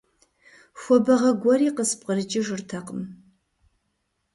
[0.79, 3.01] Хуабагъэ гуэри къыспкърыкӀыжыртэкъым.